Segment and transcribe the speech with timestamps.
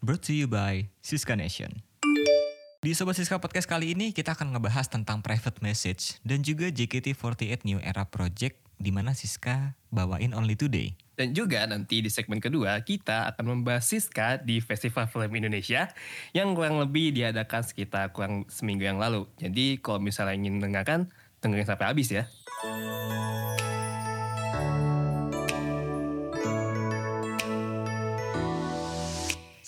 [0.00, 1.84] Brought to you by Siska Nation.
[2.80, 7.68] Di Sobat Siska Podcast kali ini kita akan ngebahas tentang private message dan juga JKT48
[7.68, 10.96] New Era Project di mana Siska bawain Only Today.
[11.20, 15.92] Dan juga nanti di segmen kedua kita akan membahas Siska di Festival Film Indonesia
[16.32, 19.28] yang kurang lebih diadakan sekitar kurang seminggu yang lalu.
[19.36, 21.12] Jadi kalau misalnya ingin mendengarkan,
[21.44, 22.24] dengerin sampai habis ya.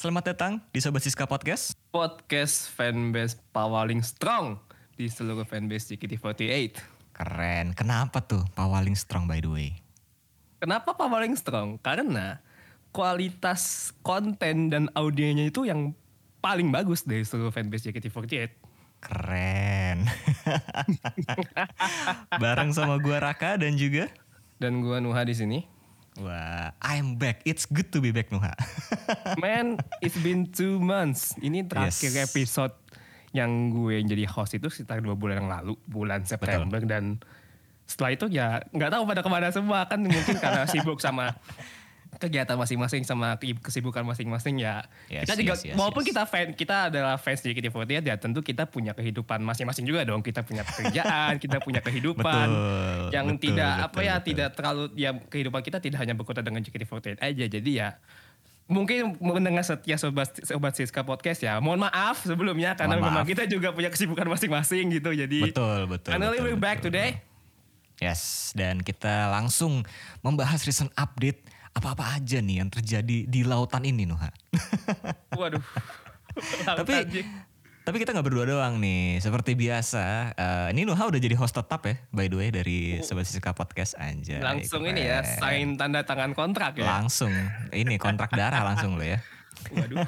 [0.03, 1.79] Selamat datang di Sobat Siska Podcast.
[1.95, 4.59] Podcast fanbase paling strong
[4.99, 6.83] di seluruh fanbase JKT48.
[7.15, 7.71] Keren.
[7.71, 9.71] Kenapa tuh Pawaling Strong by the way?
[10.59, 11.79] Kenapa paling strong?
[11.79, 12.43] Karena
[12.91, 15.95] kualitas konten dan audionya itu yang
[16.43, 18.59] paling bagus dari seluruh fanbase JKT48.
[19.07, 20.11] Keren.
[22.43, 24.11] Bareng sama gua Raka dan juga
[24.59, 25.72] Dan gua Nuha di sini.
[26.21, 27.41] Wah, I'm back.
[27.49, 28.53] It's good to be back Nuha.
[29.41, 31.33] Man, it's been two months.
[31.41, 32.29] Ini terakhir Yes.
[32.29, 32.77] episode
[33.33, 37.17] yang gue jadi host itu sekitar dua bulan yang lalu, bulan September dan
[37.89, 41.33] setelah itu ya nggak tahu pada ke mana semua kan mungkin karena sibuk sama
[42.21, 44.85] kegiatan masing-masing sama ke- kesibukan masing-masing ya.
[45.09, 46.09] Yes, kita juga yes, yes, walaupun yes.
[46.13, 50.21] kita fan kita adalah fans JKT48 ya tentu kita punya kehidupan masing-masing juga dong.
[50.21, 54.27] Kita punya pekerjaan, kita punya kehidupan Betul, yang betul, tidak betul, apa ya betul.
[54.29, 57.45] tidak terlalu ya kehidupan kita tidak hanya berkutat dengan JKT48 aja.
[57.49, 57.97] Jadi ya
[58.71, 61.59] mungkin mendengar setia sobat sobat Siska podcast ya.
[61.65, 63.33] Mohon maaf sebelumnya karena Mohon memang maaf.
[63.33, 65.11] kita juga punya kesibukan masing-masing gitu.
[65.17, 66.13] Jadi Betul, betul.
[66.13, 66.93] finally betul, we're back betul.
[66.93, 67.11] today.
[68.03, 69.87] Yes, dan kita langsung
[70.27, 71.39] membahas recent update
[71.73, 74.29] apa-apa aja nih yang terjadi di lautan ini Nuha.
[75.41, 75.63] Waduh.
[76.79, 77.25] tapi
[77.83, 79.19] tapi kita nggak berdua doang nih.
[79.19, 83.27] Seperti biasa, eh, ini Nuha udah jadi host tetap ya, by the way dari Sobat
[83.27, 84.39] Siska Podcast aja.
[84.39, 86.87] langsung ini ya sign tanda tangan kontrak ya.
[86.87, 87.35] Langsung,
[87.75, 89.19] ini kontrak darah langsung lo ya.
[89.75, 90.07] Waduh.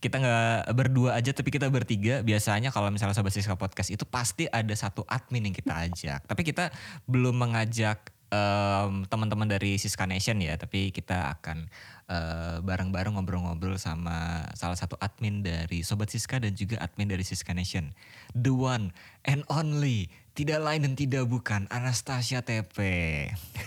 [0.00, 2.24] Kita nggak berdua aja tapi kita bertiga.
[2.24, 6.24] Biasanya kalau misalnya Sobat Siska Podcast itu pasti ada satu admin yang kita ajak.
[6.24, 6.72] Tapi kita
[7.04, 10.56] belum mengajak em, teman-teman dari Siska Nation ya.
[10.56, 11.68] Tapi kita akan
[12.08, 17.52] eh, bareng-bareng ngobrol-ngobrol sama salah satu admin dari Sobat Siska dan juga admin dari Siska
[17.52, 17.92] Nation.
[18.32, 18.96] The one
[19.28, 20.08] and only.
[20.32, 22.80] Tidak lain dan tidak bukan Anastasia TP.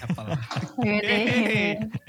[0.01, 0.41] Apalah.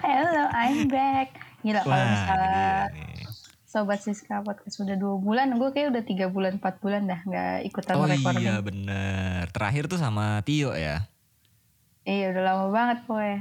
[0.00, 1.36] Hello, I'm back.
[1.60, 3.11] Gila kalau Wah, misalnya gila nih.
[3.72, 7.72] Sobat Siska Podcast udah dua bulan, gue kayak udah tiga bulan, empat bulan dah nggak
[7.72, 8.44] ikutan Oh recording.
[8.44, 9.48] iya bener.
[9.48, 11.08] Terakhir tuh sama Tio ya.
[12.04, 13.40] Iya udah lama banget pokoknya.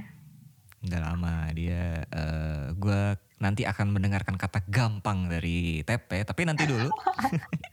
[0.88, 6.88] Udah lama dia eh gua nanti akan mendengarkan kata gampang dari TP tapi nanti dulu.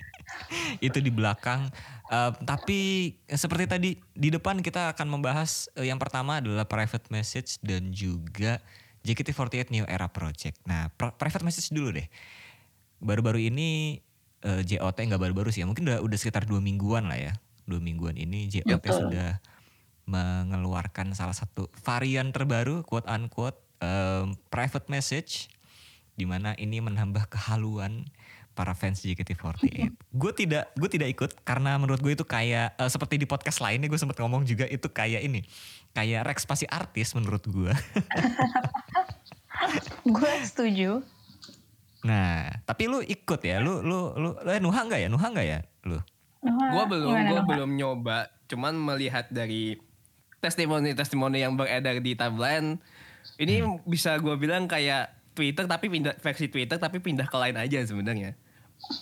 [0.82, 1.70] itu di belakang.
[2.10, 7.62] Eh, tapi seperti tadi di depan kita akan membahas eh, yang pertama adalah private message
[7.62, 8.58] dan juga
[9.06, 10.58] JKT48 New Era Project.
[10.66, 12.08] Nah, pri- private message dulu deh.
[12.98, 13.98] Baru-baru ini
[14.42, 17.32] eh, JOT nggak baru-baru sih ya, mungkin udah udah sekitar dua mingguan lah ya.
[17.68, 18.98] Dua mingguan ini JOT Betul.
[19.08, 19.38] sudah
[20.08, 25.52] mengeluarkan salah satu varian terbaru quote unquote em, private message
[26.16, 28.08] di mana ini menambah kehaluan
[28.58, 29.94] para fans JKT48.
[29.94, 33.86] gue tidak gue tidak ikut karena menurut gue itu kayak eh, seperti di podcast lainnya
[33.86, 35.46] gue sempat ngomong juga itu kayak ini
[35.94, 37.70] kayak Rex pasti artis menurut gue.
[40.16, 41.06] gue setuju.
[41.98, 45.58] Nah tapi lu ikut ya lu lu lu eh, Nuha nggak ya Nuha nggak ya
[45.84, 45.98] lu?
[46.38, 48.30] Gue belum, gue belum nyoba.
[48.46, 49.74] Cuman melihat dari
[50.38, 52.78] testimoni-testimoni yang beredar di timeline,
[53.36, 53.82] ini Hmm.
[53.82, 58.38] bisa gue bilang kayak Twitter tapi pindah versi Twitter tapi pindah ke lain aja sebenarnya.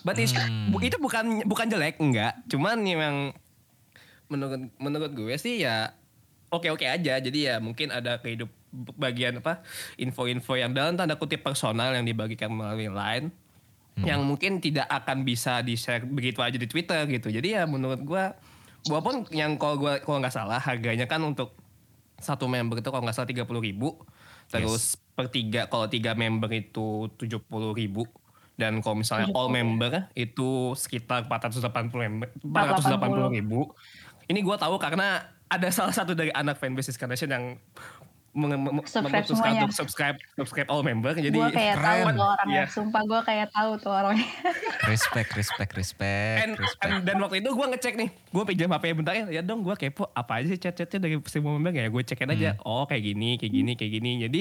[0.03, 0.73] But it's- Hmm.
[0.73, 3.37] bu- itu bukan bukan jelek enggak, cuman memang
[4.27, 5.93] menurut menurut gue sih ya
[6.49, 7.21] oke oke aja.
[7.21, 8.49] Jadi ya mungkin ada kehidup
[8.97, 9.64] bagian apa
[9.97, 13.32] info-info yang dalam tanda kutip personal yang dibagikan melalui line
[14.04, 17.32] yang mungkin tidak akan bisa di share begitu aja di Twitter gitu.
[17.32, 18.36] Jadi ya menurut gua
[18.92, 21.56] walaupun yang kalau gua kalau nggak salah harganya kan untuk
[22.20, 23.97] satu member itu kalau nggak salah tiga puluh ribu
[24.53, 28.04] terus per tiga kalau tiga member itu tujuh puluh ribu
[28.56, 29.56] dan kalau misalnya all 70.
[29.60, 33.68] member itu sekitar 480 member 480 ribu
[34.33, 37.45] ini gua tahu karena ada salah satu dari anak fanbase Scarnation yang
[38.36, 42.15] memutuskan untuk subscribe subscribe all member jadi Gue kayak tahu keren.
[42.15, 42.54] tuh orangnya.
[42.54, 42.65] Iya.
[42.68, 44.28] Sumpah gue kayak tahu tuh orangnya.
[44.84, 46.84] Respect respect respect And, respect.
[46.84, 49.72] and- dan waktu itu gue ngecek nih, gue pinjam HP bentar ya, ya dong gue
[49.74, 53.34] kepo apa aja sih chat-chatnya dari semua member ya, gue cekin aja, oh kayak gini,
[53.34, 54.10] kayak gini, kayak gini.
[54.22, 54.41] Jadi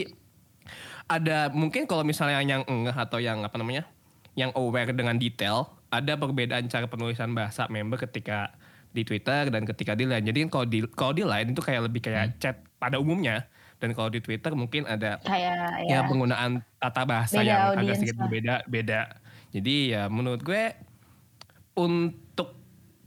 [1.06, 3.86] ada mungkin kalau misalnya yang enggak atau yang apa namanya,
[4.33, 8.51] yang aware dengan detail, ada perbedaan cara penulisan bahasa member ketika
[8.89, 10.24] di Twitter dan ketika di line.
[10.24, 13.45] Jadi kalau di kalau di line itu kayak lebih kayak chat pada umumnya.
[13.80, 17.95] Dan kalau di Twitter mungkin ada Kayak ya ya penggunaan tata bahasa beda yang agak
[18.00, 19.01] sedikit berbeda beda.
[19.56, 20.75] Jadi ya menurut gue
[21.75, 22.56] untuk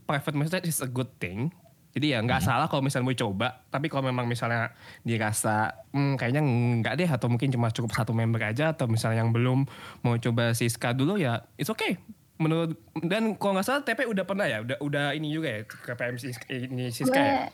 [0.09, 1.53] private message is a good thing.
[1.89, 6.41] Jadi ya nggak salah kalau misalnya mau coba, tapi kalau memang misalnya dirasa hmm, kayaknya
[6.81, 9.65] nggak deh atau mungkin cuma cukup satu member aja atau misalnya yang belum
[10.05, 11.97] mau coba Siska dulu ya it's okay.
[12.39, 15.91] Menurut dan kalau nggak salah TP udah pernah ya, udah udah ini juga ya ke
[15.97, 17.51] PM Siska, ini Siska ya.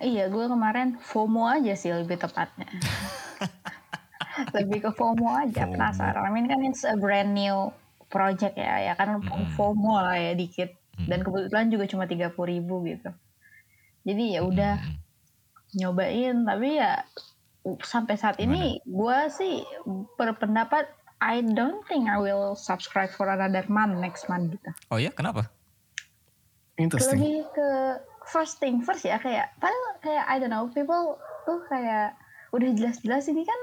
[0.00, 2.66] Iya gue kemarin FOMO aja sih lebih tepatnya
[4.56, 5.74] lebih ke FOMO aja FOMO.
[5.74, 7.72] penasaran I mean kan it's a brand new
[8.08, 9.52] project ya ya kan Mm-mm.
[9.54, 11.26] FOMO lah ya dikit dan Mm.
[11.30, 13.10] kebetulan juga cuma tiga ribu gitu
[14.02, 14.96] jadi ya udah Hmm.
[15.74, 17.04] nyobain tapi ya
[17.84, 19.62] sampai saat ini gue sih
[20.16, 25.10] berpendapat I don't think I will subscribe for another month next month gitu Oh ya,
[25.10, 25.50] kenapa?
[26.78, 27.18] Interesting.
[27.18, 27.70] lebih ke
[28.32, 31.16] first thing first ya kayak padahal kayak I don't know people
[31.48, 32.14] tuh kayak
[32.52, 33.60] udah jelas-jelas ini kan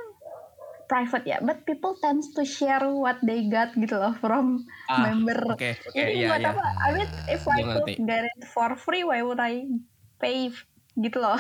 [0.86, 5.38] private ya but people tends to share what they got gitu loh from Ah, member.
[5.50, 6.50] Oke, oke, jadi iya, buat iya.
[6.54, 6.64] apa?
[6.86, 9.66] I mean if I could get it for free why would I
[10.22, 10.54] pay
[11.02, 11.38] gitu loh?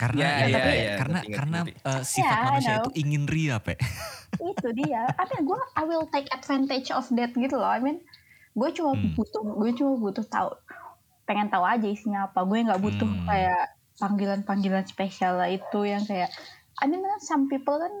[0.00, 2.90] Karena Ya, ini, ya, Pe, ya, karena ngerti, karena eh, sifat Ya, I manusia itu
[2.96, 3.74] ingin ria, Pe.
[4.40, 5.02] itu dia.
[5.20, 7.68] I mean gue I will take advantage of that gitu loh.
[7.68, 8.00] I mean
[8.56, 9.12] gue cuma Hmm.
[9.14, 10.50] butuh gue cuma butuh tahu
[11.30, 13.22] pengen tahu aja isinya apa gue nggak butuh Hmm.
[13.22, 16.34] kayak panggilan-panggilan spesial lah itu yang kayak
[16.76, 17.94] I mean kan some people kan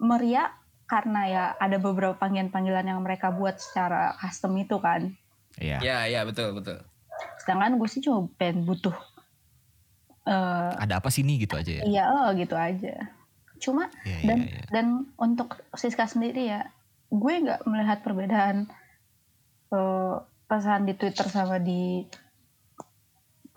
[0.00, 0.48] meriah
[0.88, 5.12] karena ya ada beberapa panggilan-panggilan yang mereka buat secara custom itu kan
[5.58, 5.82] Iya.
[5.82, 6.80] Ya, ya betul, betul.
[7.42, 8.96] sedangkan gue sih cuma pengen butuh
[10.24, 11.82] eh Ada apa sini gitu aja ya?
[11.82, 12.96] iya oh, gitu aja
[13.60, 14.62] cuma Iya, iya, dan iya.
[14.72, 14.86] dan
[15.18, 16.64] untuk Siska sendiri ya
[17.10, 18.70] gue nggak melihat perbedaan
[19.68, 20.14] eh,
[20.46, 22.06] pesan di Twitter sama di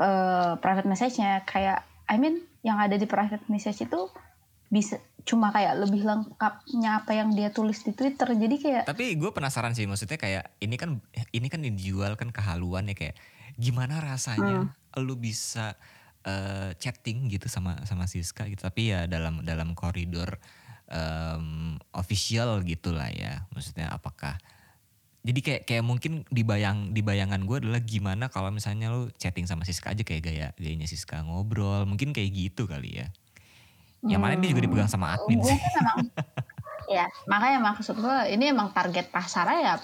[0.04, 1.48] eh, private message-nya.
[1.48, 4.12] Kayak I mean yang ada di private message itu
[4.68, 8.28] bisa cuma kayak lebih lengkapnya apa yang dia tulis di Twitter.
[8.36, 11.00] Jadi kayak Tapi gue penasaran sih maksudnya kayak ini kan
[11.32, 13.16] ini kan dijual kan kehaluan ya kayak
[13.56, 15.80] gimana rasanya lu bisa
[16.26, 18.60] eh, chatting gitu sama sama Siska gitu.
[18.68, 20.42] Tapi ya dalam dalam koridor
[20.92, 23.48] em, official gitulah ya.
[23.54, 24.36] Maksudnya apakah
[25.24, 29.64] jadi kayak kayak mungkin dibayang di bayangan gue adalah gimana kalau misalnya lu chatting sama
[29.64, 33.08] Siska aja kayak gaya gayanya Siska ngobrol mungkin kayak gitu kali ya.
[34.04, 35.56] Yang mana dia juga dipegang sama admin sih.
[35.56, 35.98] Kan emang
[37.00, 39.76] ya makanya maksud gue ini emang target pasarnya ya.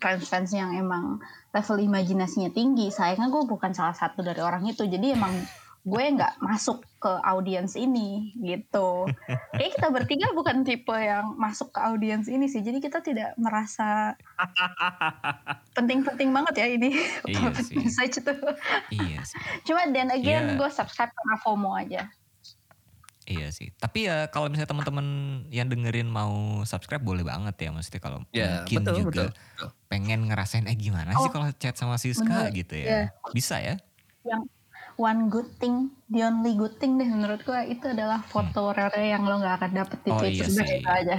[0.00, 1.24] Fans-fans yang emang
[1.56, 4.84] level imajinasinya tinggi sayangnya gue bukan salah satu dari orang itu.
[4.84, 5.40] Jadi emang
[5.90, 8.08] gue nggak masuk ke audiens ini
[8.38, 9.10] gitu
[9.56, 14.14] kayak kita bertiga bukan tipe yang masuk ke audiens ini sih jadi kita tidak merasa
[15.76, 16.90] penting-penting banget ya ini
[17.30, 17.76] Iya sih.
[17.76, 18.34] message itu
[18.92, 20.56] iya sih cuma then again Iya.
[20.56, 22.06] gue subscribe karena FOMO aja
[23.22, 23.70] Iya sih.
[23.70, 25.06] Tapi ya kalau misalnya teman-teman
[25.48, 26.34] yang dengerin mau
[26.66, 27.70] subscribe boleh banget ya.
[27.70, 31.78] Maksudnya kalau Ya, mungkin betul, juga betul, pengen ngerasain eh gimana sih Oh, kalau chat
[31.78, 32.58] sama Siska bener.
[32.58, 32.86] gitu ya.
[32.90, 33.02] Iya.
[33.30, 33.78] Bisa ya.
[34.26, 34.42] yang
[35.00, 39.24] one good thing, the only good thing deh menurut gue itu adalah foto Rere yang
[39.24, 40.16] lo nggak akan dapet di Hmm.
[40.16, 41.16] Oh, Twitter iya itu aja.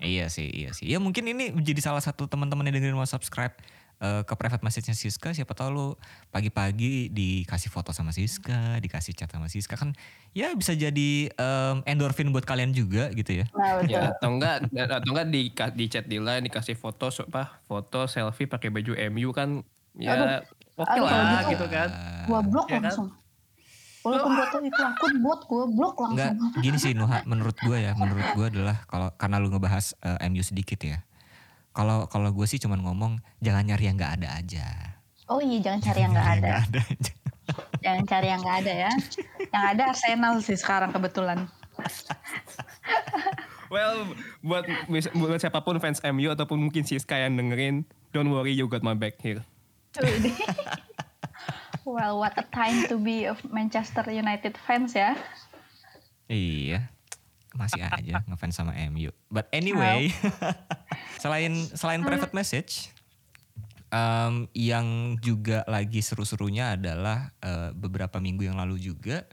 [0.00, 0.88] Iya sih, iya sih.
[0.88, 3.52] Ya mungkin ini menjadi salah satu teman-teman yang dengerin mau subscribe
[4.00, 5.36] eh, ke private message-nya Siska.
[5.36, 5.86] Siapa tahu lu
[6.32, 9.92] pagi-pagi dikasih foto sama Siska, dikasih chat sama Siska kan
[10.32, 13.46] ya bisa jadi em, endorfin buat kalian juga gitu ya.
[13.52, 13.92] Nah betul.
[13.92, 18.08] Ya, atau enggak atau enggak di di chat di line dikasih foto so- apa foto
[18.08, 19.60] selfie pakai baju MU kan
[20.00, 20.40] ya
[20.82, 21.88] oke kalau lah gitu- gitu kan.
[22.24, 22.82] Gue blok Ya kan?
[22.86, 23.08] langsung.
[24.00, 26.62] Walaupun gue tuh itu akun bot, gue blok Enggak, langsung.
[26.64, 30.40] gini sih Nuha, menurut gue ya, menurut gue adalah kalau karena lu ngebahas eh, MU
[30.40, 31.04] sedikit ya.
[31.70, 34.66] Kalau kalau gue sih cuman ngomong jangan nyari yang nggak ada aja.
[35.28, 36.40] Oh iya jangan cari yang nggak ada.
[36.40, 37.12] nggak ada aja.
[37.78, 38.90] Jangan cari yang nggak ada ya.
[39.46, 41.38] Yang ada Arsenal sih sekarang kebetulan.
[43.70, 44.02] Well,
[44.42, 44.66] buat
[45.14, 48.92] buat siapa pun fans MU ataupun mungkin Siska yang dengerin, don't worry you got my
[48.92, 49.46] back here.
[51.90, 55.16] Well, what a time to be of Manchester United fans ya.
[56.28, 56.92] Iya,
[57.56, 59.10] masih aja ngefans sama MU.
[59.32, 60.12] But anyway,
[61.24, 62.92] selain selain private message,
[63.90, 69.24] em, yang juga lagi seru-serunya adalah eh, beberapa minggu yang lalu juga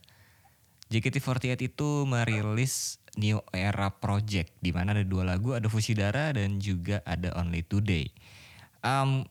[0.88, 7.04] JKT48 itu merilis New Era Project di mana ada dua lagu, ada Fushidara dan juga
[7.04, 8.08] ada Only Today.
[8.80, 9.28] Um,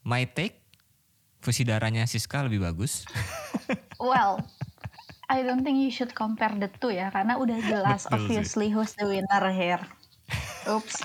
[0.00, 0.63] my take,
[1.44, 3.04] Fushidaranya Siska lebih bagus.
[4.00, 4.42] Well,
[5.32, 8.20] I don't think you should compare the two ya, karena udah jelas Betul sih.
[8.20, 9.80] obviously who's the winner here.
[10.68, 11.00] Oops.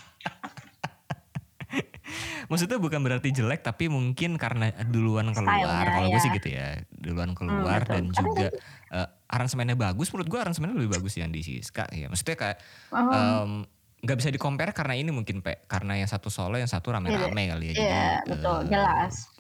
[2.50, 5.86] Maksudnya bukan berarti jelek tapi mungkin karena duluan keluar.
[5.86, 6.24] Kalau gue ya.
[6.26, 7.94] sih gitu ya, duluan keluar betul.
[7.94, 8.48] dan juga
[8.90, 11.88] eh, aransemennya bagus, menurut gue aransemennya lebih bagus yang di Siska.
[11.94, 12.58] Ya, maksudnya kayak
[12.92, 13.70] em,
[14.02, 17.54] nggak bisa di compare karena ini mungkin pe karena yang satu solo, yang satu rame-rame
[17.54, 17.74] kali ya.
[17.78, 19.39] Iya, Jadi betul, eh, jelas.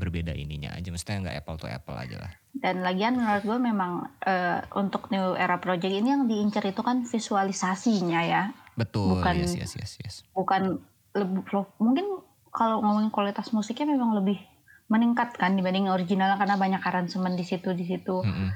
[0.00, 0.88] Berbeda ininya aja.
[0.88, 2.32] Maksudnya nggak apple to apple aja lah.
[2.50, 3.92] Dan lagian menurut gue memang
[4.24, 8.42] eh, untuk New Era Project ini yang diincar itu kan visualisasinya ya,
[8.74, 9.20] Betul.
[9.20, 10.14] Bukan- yes, yes, yes, yes.
[10.32, 10.80] bukan
[11.12, 11.42] lebih
[11.76, 12.06] mungkin
[12.50, 14.40] kalau ngomongin kualitas musiknya memang lebih
[14.88, 18.24] meningkat kan dibanding original karena banyak aransemen di situ di situ.
[18.26, 18.50] Mm-mm.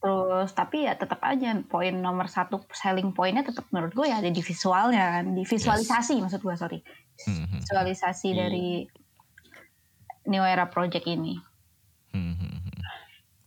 [0.00, 4.28] Terus tapi ya tetap aja poin nomor satu selling pointnya tetap menurut gue ya ada
[4.28, 6.78] di visualnya kan, di visualisasi maksud gue sorry,
[7.24, 7.60] Mhm.
[7.64, 8.38] visualisasi Iya.
[8.44, 8.68] dari
[10.24, 11.38] New Era Project ini.
[12.12, 12.80] Mhm.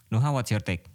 [0.07, 0.85] Nuha, what's your take?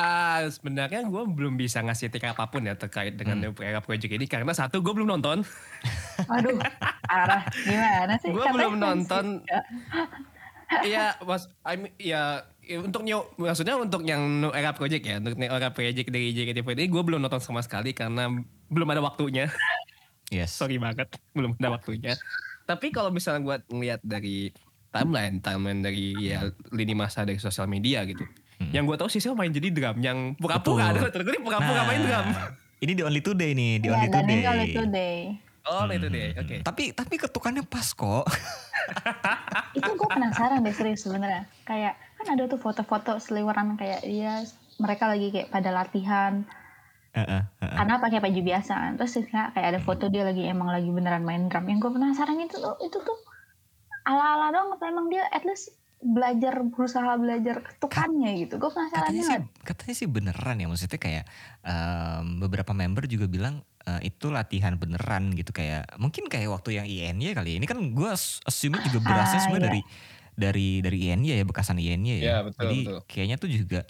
[0.00, 3.52] Ah, sebenarnya gue belum bisa ngasih take apa pun ya terkait dengan Hmm.
[3.52, 5.44] New Era Project ini karena satu gue belum nonton.
[6.30, 6.56] Waduh,
[7.04, 8.32] arah gimana sih?
[8.32, 9.24] Gue belum nonton.
[10.70, 15.18] Iya, mas, I mean, ya ya, untuk new, maksudnya untuk yang New Era Project ya,
[15.18, 18.30] untuk New Era Project dari JKT48 gue belum nonton sama sekali karena
[18.70, 19.50] belum ada waktunya.
[20.30, 20.54] Yes.
[20.54, 22.14] Sorry banget, belum ada waktunya.
[22.70, 24.54] Tapi kalau misalnya gue ngeliat dari
[24.94, 28.22] timeline, timeline dari ya lini masa dari sosial media gitu.
[28.62, 28.70] Hmm.
[28.70, 32.26] Yang gue tahu sih main jadi drum, yang pura-pura, ada terkutip pura-pura main drum.
[32.80, 34.40] ini di Only Today nih, di Iya, Only Today.
[34.46, 35.16] Only Today.
[35.68, 36.56] Oh, itu deh, oke.
[36.64, 38.24] Tapi tapi ketukannya pas kok.
[39.76, 41.44] Itu gue penasaran deh serius sebenarnya.
[41.68, 44.40] Kayak kan ada tuh foto-foto seliweran kayak dia
[44.80, 46.48] mereka lagi kayak pada latihan
[47.10, 47.74] Heeh, heeh.
[47.74, 48.92] karena pakai baju biasa kan.
[48.94, 51.66] Terus kayak kayak ada foto dia lagi emang lagi beneran main drum.
[51.66, 53.18] Yang gue penasaran itu tuh itu tuh
[54.06, 58.56] ala-ala dong atau emang dia at least belajar berusaha belajar ketukannya gitu.
[58.56, 61.24] Gue penasaran katanya sih katanya sih beneran ya maksudnya kayak
[61.60, 66.86] em, beberapa member juga bilang eh, itu latihan beneran gitu kayak mungkin kayak waktu yang
[66.86, 67.56] INY kali ya.
[67.60, 68.08] ini kan gue
[68.46, 69.66] assume juga berasnya Ah, semua iya.
[69.68, 69.80] dari
[70.40, 72.98] dari dari INY ya bekasan INY ya Iya, betul, jadi betul.
[73.04, 73.80] kayaknya tuh juga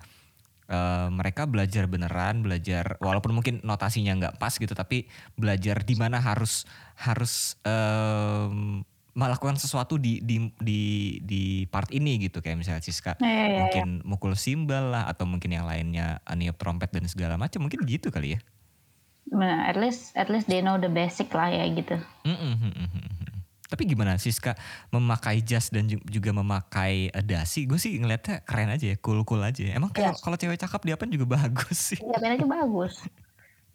[0.71, 6.23] eh, mereka belajar beneran belajar walaupun mungkin notasinya nggak pas gitu tapi belajar di mana
[6.23, 10.81] harus harus em, melakukan sesuatu di di di
[11.27, 13.59] di part ini gitu kayak misalnya Siska Iya, iya, iya.
[13.67, 18.15] mungkin mukul simbal lah atau mungkin yang lainnya niup trompet dan segala macam mungkin gitu
[18.15, 18.41] kali ya.
[19.31, 21.99] Nah, at least at least they know the basic lah ya gitu.
[22.27, 23.40] Mm-mm, mm-mm.
[23.71, 24.59] Tapi gimana Siska
[24.91, 27.65] memakai jas dan ju- juga memakai uh, dasi?
[27.65, 29.62] Gue sih ngeliatnya keren aja ya, cool-cool aja.
[29.62, 29.79] ya.
[29.79, 30.19] Emang kalau Yes.
[30.19, 31.99] kalau cewek cakep dia apa juga bagus sih.
[32.03, 32.99] Ya aja bagus.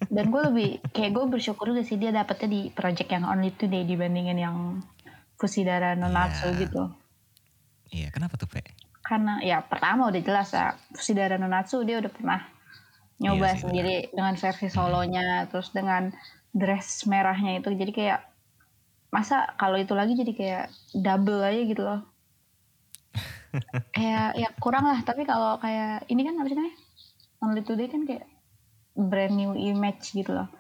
[0.06, 3.88] Dan gue lebih kayak gue bersyukur juga sih dia dapetnya di project yang Only Today
[3.88, 4.84] dibandingin yang
[5.36, 6.60] Fusidara Nonatsu Iya.
[6.62, 6.84] gitu.
[7.90, 8.60] Iya, kenapa tuh, Pe?
[9.00, 12.44] Karena ya pertama udah jelas ya Fusidara Nonatsu dia udah pernah
[13.16, 16.12] nyoba Iya sih, sendiri dengan versi solonya terus dengan
[16.52, 18.20] dress merahnya itu jadi kayak
[19.16, 22.02] masa kalau itu lagi jadi kayak double aja gitu loh.
[23.96, 26.76] kayak ya kurang lah tapi kalau kayak ini kan apa sih namanya
[27.40, 28.28] Only Today kan kayak
[28.96, 30.52] brand new image gitu loh.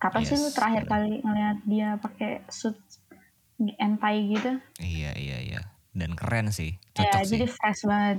[0.00, 2.78] Kapan sih lu Yes, terakhir kali ngeliat dia pakai suit
[3.58, 4.62] entai gitu?
[4.78, 5.60] Iya, iya, iya.
[5.90, 7.30] Dan keren sih, Ya cocok sih.
[7.34, 8.18] jadi fresh banget.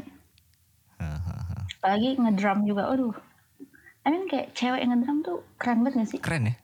[1.79, 3.15] Apalagi ngedrum juga, aduh.
[4.03, 6.19] I mean kayak cewek yang ngedrum tuh keren banget gak sih?
[6.19, 6.55] Keren ya?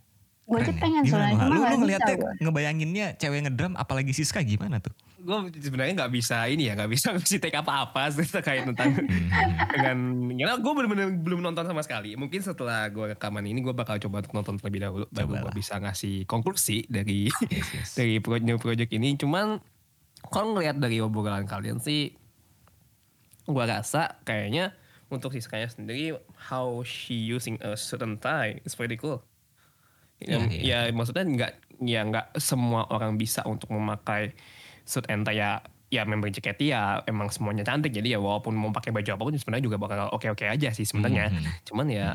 [0.45, 0.77] Gue aja ya?
[0.77, 2.31] pengen Gimana, soalnya, cuma Lu, lu bisa ngeliatnya, gue.
[2.37, 4.93] ngebayanginnya cewek ngedrum apalagi Siska gimana tuh?
[5.17, 8.93] Gue sebenarnya nggak bisa ini ya, nggak bisa ngasih take apa-apa terkait tentang
[9.73, 9.97] dengan
[10.29, 12.13] karena gue bener-bener belum nonton sama sekali.
[12.13, 15.81] Mungkin setelah gue rekaman ini gue bakal coba untuk nonton terlebih dahulu, baru gue bisa
[15.81, 17.89] ngasih konklusi dari Yes, yes.
[17.97, 19.17] dari pro- new project ini.
[19.17, 19.57] Cuman
[20.29, 22.13] kalau ngelihat dari obrolan kalian sih,
[23.43, 24.77] gue rasa kayaknya
[25.09, 29.25] untuk Siskanya sendiri, how she using a certain tie is very cool.
[30.17, 30.87] Ya, iya.
[30.87, 34.31] ya maksudnya nggak ya nggak semua orang bisa untuk memakai
[34.83, 38.71] suit and tie ya ya member JKT ya emang semuanya cantik jadi ya walaupun mau
[38.71, 41.51] pakai baju apa pun sebenarnya juga bakal oke oke aja sih sebenarnya Mhm.
[41.63, 42.07] cuman ya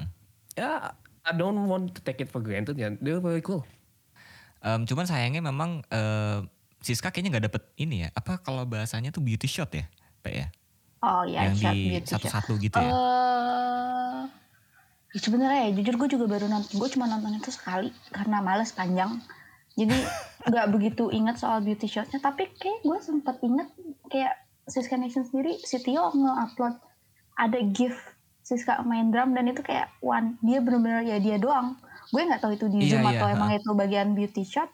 [0.54, 0.90] ya
[1.20, 3.62] I don't want to take it for granted ya they're very cool
[4.60, 6.44] Em, cuman sayangnya memang eh,
[6.80, 8.12] Siska kayaknya nggak dapet ini ya.
[8.12, 9.84] Apa kalau bahasanya tuh beauty shot ya,
[10.20, 10.46] Pak ya?
[11.00, 12.20] Oh ya, yang shot di beauty shot.
[12.20, 12.88] satu-satu gitu ya.
[12.88, 14.20] Eh,
[15.10, 18.70] ya sebenarnya ya jujur gue juga baru nonton, gue cuma nonton itu sekali karena males
[18.70, 19.18] panjang.
[19.74, 19.94] Jadi
[20.50, 23.68] nggak begitu ingat soal beauty shotnya, tapi kayak gue sempat ingat
[24.08, 24.34] kayak
[24.70, 26.78] Siska Nation sendiri, si Tio nge-upload
[27.34, 27.98] ada gift
[28.40, 31.74] Siska main drum dan itu kayak one dia bener-bener ya dia doang.
[32.10, 33.34] Gue nggak tahu itu di Iya, zoom iya, atau ha.
[33.34, 34.70] emang itu bagian beauty shot.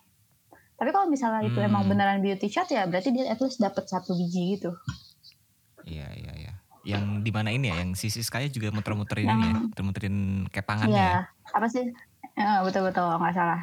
[0.76, 1.68] Tapi kalau misalnya itu Hmm.
[1.68, 4.72] emang beneran beauty shot ya berarti dia at least dapat satu biji gitu.
[5.84, 6.35] Iya iya iya.
[6.86, 7.82] Yang di mana ini ya?
[7.82, 10.16] Yang si Siskanya juga muter-muterin ini ya, muter-muterin
[10.54, 11.20] kepangannya Iya, ya.
[11.50, 11.86] apa sih?
[12.36, 13.60] Eh, betul-betul nggak salah.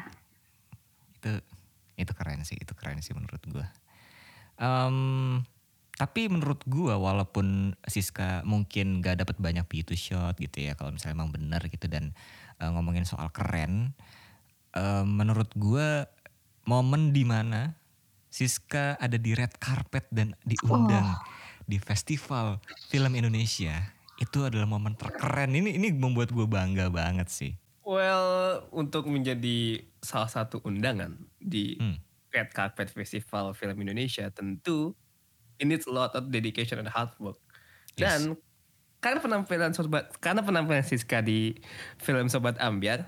[1.16, 1.32] Itu
[1.96, 3.66] itu keren sih, itu keren sih menurut gua.
[4.60, 5.40] Em,
[5.94, 11.22] tapi menurut gua walaupun Siska mungkin gak dapat banyak beat shot gitu ya kalau misalnya
[11.22, 12.10] emang benar gitu dan
[12.58, 13.94] uh, ngomongin soal keren
[14.74, 16.10] uh, menurut gua
[16.66, 17.78] momen di mana
[18.26, 21.22] Siska ada di red carpet dan diundang oh.
[21.64, 22.60] Di festival
[22.92, 27.52] film Indonesia itu adalah momen terkeren ini ini membuat gue bangga banget sih
[27.84, 31.98] well untuk menjadi salah satu undangan di hmm.
[32.32, 34.94] red carpet festival film Indonesia tentu
[35.58, 37.38] it needs a lot of dedication and hard work.
[37.94, 38.38] Dan yes.
[38.98, 41.54] karena penampilan sobat karena penampilan Siska di
[42.00, 43.06] film Sobat Ambiar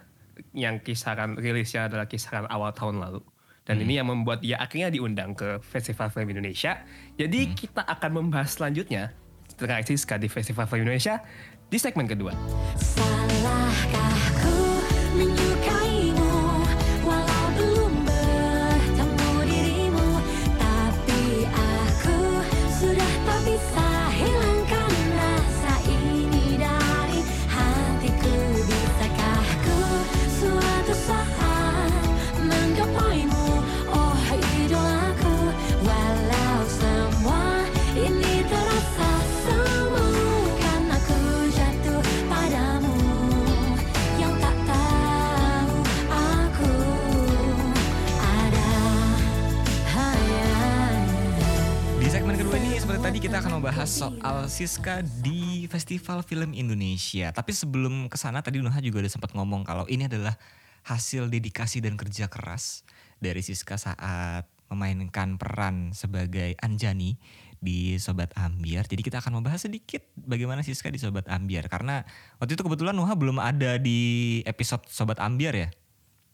[0.52, 3.24] yang kisaran rilisnya adalah kisaran awal tahun lalu.
[3.66, 3.84] Dan hmm.
[3.84, 6.86] ini yang membuat dia akhirnya diundang ke Festival Film Indonesia.
[7.18, 7.52] Jadi hmm.
[7.58, 9.10] kita akan membahas selanjutnya
[9.58, 11.18] terkait Siska di Festival Film Indonesia
[11.66, 12.30] di segmen kedua.
[12.78, 14.05] Salahkah
[54.46, 57.34] Siska di Festival Film Indonesia.
[57.34, 60.38] Tapi sebelum ke sana tadi Nuha juga udah sempat ngomong kalau ini adalah
[60.86, 62.86] hasil dedikasi dan kerja keras
[63.18, 67.18] dari Siska saat memainkan peran sebagai Anjani
[67.58, 68.86] di Sobat Ambiar.
[68.86, 71.66] Jadi kita akan membahas sedikit bagaimana Siska di Sobat Ambiar.
[71.66, 72.06] Karena
[72.38, 75.68] waktu itu kebetulan Nuha belum ada di episode Sobat Ambiar ya?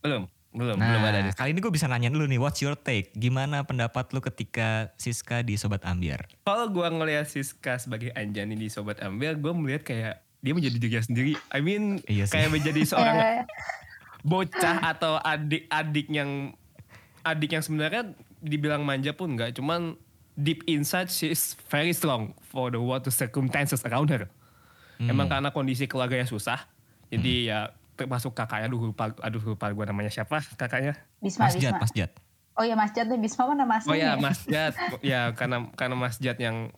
[0.05, 0.29] Belum.
[0.53, 1.33] Belum, nah, belum ada.
[1.33, 3.09] Kali ini gue bisa nanya dulu nih, what's your take?
[3.17, 6.29] Gimana pendapat lu ketika Siska di Sobat Ambiar?
[6.45, 10.93] Kalau gue ngeliat Siska sebagai Anjani di Sobat Ambiar, gue melihat kayak dia menjadi diri
[11.01, 11.33] sendiri.
[11.49, 13.49] I mean, iya kayak menjadi seorang
[14.21, 16.53] bocah atau adik-adik yang
[17.25, 19.97] adik yang sebenarnya dibilang manja pun enggak, cuman
[20.37, 24.29] deep inside she is very strong for the what the circumstances around her.
[25.01, 25.09] Hmm.
[25.09, 26.67] Emang karena kondisi keluarganya susah,
[27.09, 27.49] jadi hmm.
[27.49, 27.59] ya
[28.03, 28.67] termasuk kakaknya.
[28.67, 30.99] Aduh lupa aduh lupa gue namanya siapa kakaknya.
[31.23, 32.11] Bisma Mas Jat Mas Jat
[32.57, 34.19] oh ya Mas Jat deh Bisma mana Mas oh ya?
[34.19, 36.73] Mas Jat ya karena karena Mas Jat yang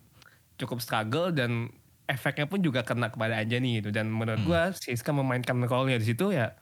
[0.61, 1.75] cukup struggle dan
[2.07, 3.91] efeknya pun juga kena kepada Anjani gitu.
[3.91, 4.49] Dan menurut hmm.
[4.49, 6.55] gue Siska memainkan role-nya di situ ya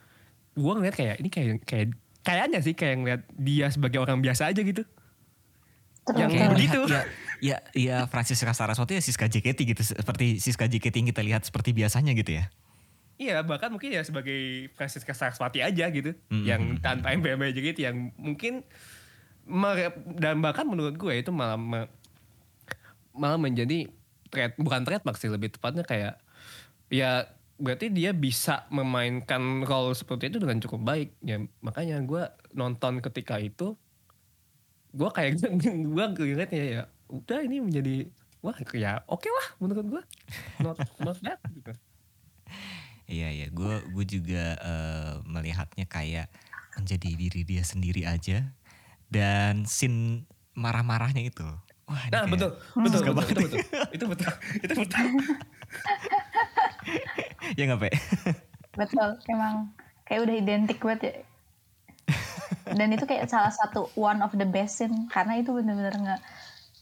[0.52, 1.88] gue ngeliat kayak ini kayak kayak
[2.22, 4.84] kayaknya sih kayak ngeliat dia sebagai orang biasa aja gitu.
[6.02, 6.18] Terus.
[6.18, 6.80] yang kayak begitu.
[6.90, 7.02] Ya,
[7.42, 9.82] ya ya Francisca Saraswati ya Siska JKT gitu.
[9.82, 12.50] Seperti Siska JKT yang kita lihat seperti biasanya gitu ya
[13.22, 16.42] Iya bahkan mungkin ya sebagai Francisca Saraswati aja gitu mm-hmm.
[16.42, 18.66] yang tanpa MBM aja gitu yang mungkin
[20.18, 21.58] dan bahkan menurut gue itu malah
[23.14, 23.90] malah menjadi
[24.32, 26.18] trade bukan trademark sih lebih tepatnya kayak
[26.90, 27.30] ya
[27.62, 31.14] berarti dia bisa memainkan role seperti itu dengan cukup baik.
[31.22, 32.26] Ya makanya gue
[32.58, 33.78] nonton ketika itu
[34.90, 35.38] gue kayak
[35.94, 36.82] gue ngeliatnya ya
[37.12, 38.08] udah ini menjadi
[38.42, 40.02] wah ya oke okay lah menurut gue.
[40.64, 41.72] Not not bad gitu
[43.12, 46.32] Iya iya, gue gue juga uh, melihatnya kayak
[46.80, 48.48] menjadi diri dia sendiri aja
[49.12, 50.24] dan sin
[50.56, 51.44] marah-marahnya itu.
[51.84, 53.60] Wah, nah, betul, betul, betul, betul, betul,
[53.92, 54.32] itu betul,
[54.64, 55.06] itu betul.
[57.60, 57.90] ya nggak pe?
[58.80, 59.68] betul, emang
[60.08, 61.14] kayak udah identik banget ya.
[62.72, 66.20] Dan itu kayak salah satu one of the best scene karena itu bener-bener nggak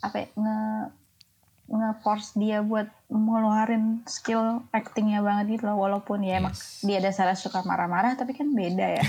[0.07, 0.57] apa ya, nge
[1.71, 6.41] nge-force dia buat ngeluarin skill actingnya banget gitu loh walaupun ya yes.
[6.43, 9.05] emang dia dasarnya suka marah-marah tapi kan beda ya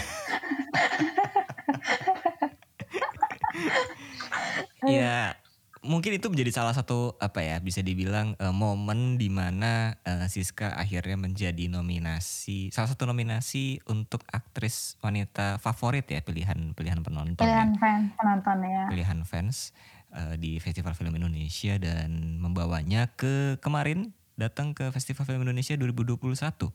[5.01, 5.33] ya
[5.81, 10.77] mungkin itu menjadi salah satu apa ya bisa dibilang uh, momen di mana uh, Siska
[10.77, 17.73] akhirnya menjadi nominasi salah satu nominasi untuk aktris wanita favorit ya pilihan pilihan penonton pilihan
[17.73, 17.81] ya.
[17.81, 19.73] fans penonton ya pilihan fans
[20.13, 26.71] uh, di Festival Film Indonesia dan membawanya ke kemarin datang ke Festival Film Indonesia 2021.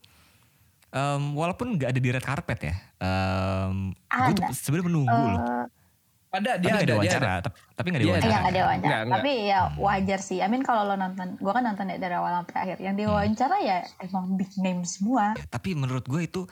[0.87, 5.41] Um, walaupun nggak ada di red carpet ya, um, gue sebenarnya menunggu uh, loh.
[6.27, 7.49] Ada dia tapi ada, ada wawancara, ada.
[7.75, 8.31] tapi nggak ada wawancara.
[8.31, 8.95] Iya ada wawancara.
[9.03, 10.39] Enggak, Tapi ya wajar sih.
[10.39, 12.77] Amin kalau lo nonton, gue kan nonton ya dari awal sampai akhir.
[12.83, 13.67] Yang diwawancara hmm.
[13.67, 15.35] ya emang big name semua.
[15.35, 16.47] Ya, tapi menurut gue itu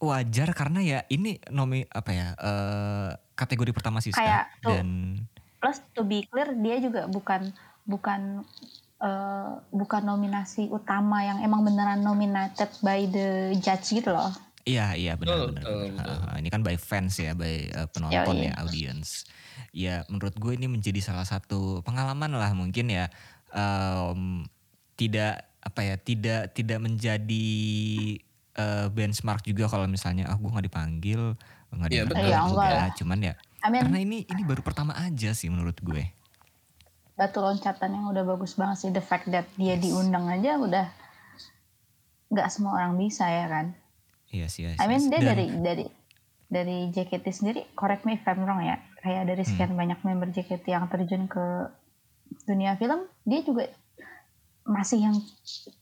[0.00, 4.16] wajar karena ya ini nomi apa ya uh, kategori pertama sih
[4.64, 5.20] dan
[5.60, 7.52] plus to be clear dia juga bukan
[7.84, 8.42] bukan
[9.04, 14.32] uh, bukan nominasi utama yang emang beneran nominated by the judge gitu loh.
[14.68, 15.64] Iya iya benar benar.
[15.64, 19.24] Uh, uh, ini kan by fans ya, by uh, penonton oh, ya, audience.
[19.70, 23.06] ya menurut gue ini menjadi salah satu pengalaman lah mungkin ya
[23.54, 24.42] um,
[24.98, 27.48] tidak apa ya tidak tidak menjadi
[28.58, 31.38] uh, benchmark juga kalau misalnya ah gue nggak dipanggil
[31.70, 32.26] nggak Iya, dipanggil betul.
[32.26, 36.08] Iya, juga cuman ya I mean, karena ini ini baru pertama aja sih menurut gue.
[37.12, 38.90] Batu loncatan yang udah bagus banget sih.
[38.90, 40.86] The fact that dia diundang aja udah
[42.30, 43.74] nggak semua orang bisa ya kan?
[44.30, 45.84] Iya sih iya I mean dia Dan- dari dari
[46.46, 49.50] dari JKT sendiri correct me if I'm wrong ya kayak dari Hmm.
[49.50, 51.42] sekian banyak member JKT yang terjun ke
[52.46, 53.66] dunia film dia juga
[54.62, 55.16] masih yang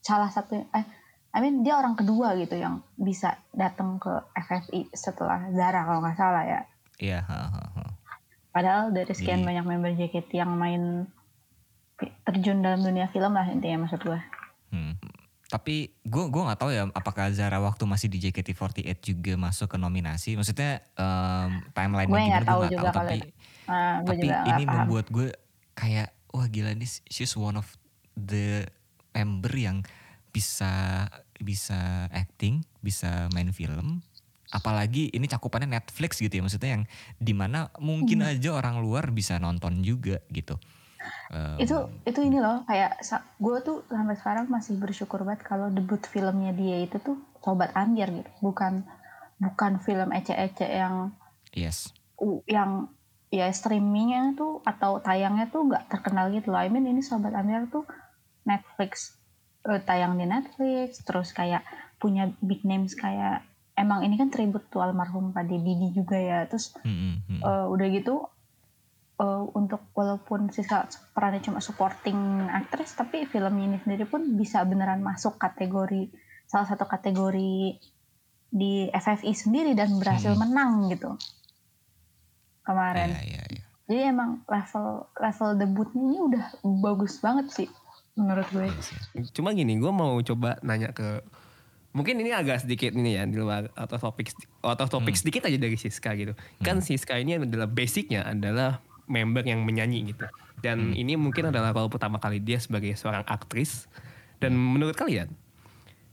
[0.01, 0.85] salah satu eh
[1.29, 6.17] I mean dia orang kedua gitu yang bisa datang ke FFI setelah Zara kalau nggak
[6.17, 6.61] salah ya
[6.99, 7.83] iya ha, ha, ha.
[8.53, 11.07] padahal dari sekian banyak member JKT yang main
[12.27, 14.21] terjun dalam dunia film lah intinya maksud gue
[14.73, 14.95] Hmm.
[15.49, 19.77] Tapi gue gua nggak tahu ya apakah Zara waktu masih di JKT48 juga masuk ke
[19.81, 20.37] nominasi.
[20.37, 22.97] Maksudnya um, timeline Gue nggak gue tahu juga tahu.
[23.01, 23.29] Tapi itu.
[23.69, 25.29] Ah, gue tapi juga ini membuat gue
[25.73, 27.69] kayak wah gila nih she's one of
[28.13, 28.69] the
[29.17, 29.81] member yang
[30.29, 31.05] bisa
[31.41, 34.05] bisa acting, bisa main film.
[34.49, 36.85] Apalagi ini cakupannya Netflix gitu ya maksudnya yang
[37.21, 38.33] di mana mungkin Hmm.
[38.33, 40.57] aja orang luar bisa nonton juga gitu.
[41.31, 43.01] Um, itu itu ini loh kayak
[43.39, 48.11] gue tuh sampai sekarang masih bersyukur banget kalau debut filmnya dia itu tuh sobat ambiar
[48.13, 48.83] gitu bukan
[49.39, 51.15] bukan film ece-ece yang
[51.55, 51.95] yes.
[52.51, 52.91] yang
[53.31, 57.69] ya streamingnya tuh atau tayangnya tuh nggak terkenal gitu loh I mean ini sobat ambiar
[57.69, 57.85] tuh
[58.49, 59.15] Netflix
[59.69, 61.63] eh, tayang di Netflix terus kayak
[62.01, 63.45] punya big names kayak
[63.79, 67.41] emang ini kan tribute tuh almarhum Pak Didi juga ya terus Hmm, hmm, hmm.
[67.41, 68.15] eh, udah gitu
[69.17, 72.19] eh, untuk walaupun Siska perannya cuma supporting
[72.51, 76.11] actress tapi filmnya ini sendiri pun bisa beneran masuk kategori
[76.45, 77.79] salah satu kategori
[78.49, 80.43] di FFI sendiri dan berhasil Hmm.
[80.43, 81.15] menang gitu
[82.63, 83.65] kemarin Iya, iya, iya.
[83.85, 86.45] jadi emang level level debutnya ini udah
[86.81, 87.69] bagus banget sih
[88.13, 88.99] menurut gue sih.
[89.31, 91.23] Cuma gini, gue mau coba nanya ke
[91.97, 95.57] mungkin ini agak sedikit ini ya di luar of topic out of topic sedikit aja
[95.57, 96.33] dari Siska gitu.
[96.61, 100.29] Kan Siska ini adalah basicnya adalah member yang menyanyi gitu.
[100.59, 103.87] Dan ini mungkin adalah role pertama kali dia sebagai seorang aktris.
[104.39, 105.33] Dan menurut kalian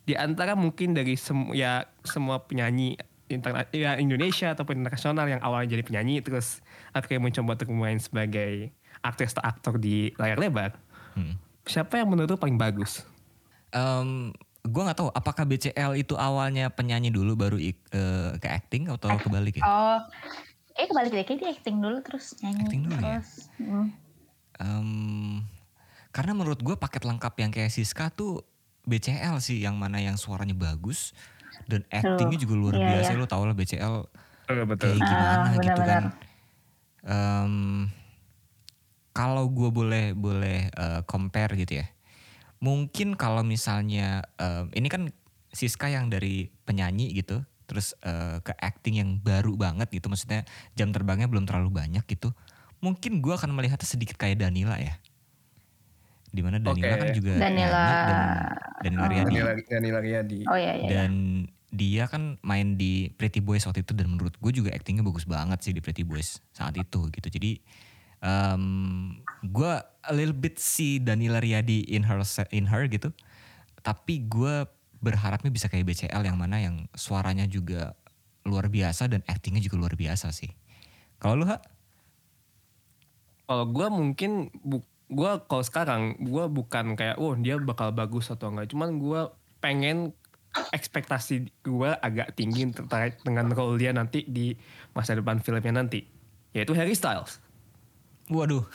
[0.06, 2.94] di antara mungkin dari sem ya semua penyanyi
[3.26, 6.62] interna ya Indonesia ataupun internasional yang awalnya jadi penyanyi terus
[6.94, 8.70] akhirnya mencoba untuk bermain sebagai
[9.02, 10.78] aktris atau aktor di layar lebar.
[11.18, 11.42] Hmm.
[11.66, 13.02] Siapa yang menurut lu paling bagus?
[13.74, 14.30] Em,
[14.66, 19.14] gue nggak tahu apakah BCL itu awalnya penyanyi dulu baru ik- eh, ke acting atau
[19.16, 19.64] kebalik ya?
[19.64, 20.00] oh
[20.74, 23.02] eh kebalik deh kayak dia acting dulu terus nyanyi Acting dulu ya?
[23.22, 23.30] terus
[23.62, 23.88] hmm.
[24.56, 24.90] Em,
[26.10, 28.42] karena menurut gue paket lengkap yang kayak Siska tuh
[28.84, 31.12] BCL sih yang mana yang suaranya bagus
[31.68, 33.20] dan actingnya juga luar iya, biasa iya.
[33.20, 33.96] lo tau lah BCL
[34.64, 34.96] betul.
[34.96, 35.88] kayak gimana Ah, gitu benar-benar.
[35.92, 36.04] kan.
[37.04, 37.54] Em,
[39.12, 41.88] kalau gue boleh boleh eh, compare gitu ya,
[42.60, 45.12] mungkin kalau misalnya em, ini kan
[45.50, 50.44] Siska yang dari penyanyi gitu, terus eh, ke acting yang baru banget gitu, maksudnya
[50.76, 52.36] jam terbangnya belum terlalu banyak gitu.
[52.84, 55.00] Mungkin gue akan melihatnya sedikit kayak Danila ya.
[56.30, 57.02] Di mana Danila Oke.
[57.02, 57.96] kan juga Danila-
[58.84, 59.32] dan Danila Riyadi.
[59.32, 60.40] Danila, Danila Riyadi.
[60.44, 60.90] oh iya iya, iya.
[60.92, 61.12] Dan
[61.72, 65.60] dia kan main di Pretty Boys waktu itu dan menurut gue juga actingnya bagus banget
[65.64, 67.28] sih di Pretty Boys saat itu gitu.
[67.32, 67.64] Jadi
[68.24, 69.74] um, gue
[70.06, 72.22] a little bit si Danila Riyadi in her
[72.54, 73.10] in her gitu.
[73.82, 74.66] Tapi gue
[75.02, 77.94] berharapnya bisa kayak BCL yang mana yang suaranya juga
[78.46, 80.50] luar biasa dan actingnya juga luar biasa sih.
[81.18, 81.62] Kalau lu ha?
[83.46, 88.50] Kalau gue mungkin bu, gue kalau sekarang gue bukan kayak oh dia bakal bagus atau
[88.50, 88.74] enggak.
[88.74, 89.22] Cuman gue
[89.62, 90.14] pengen
[90.74, 94.56] ekspektasi gue agak tinggi terkait dengan role dia nanti di
[94.96, 96.06] masa depan filmnya nanti.
[96.56, 97.45] Yaitu Harry Styles.
[98.28, 98.66] Waduh.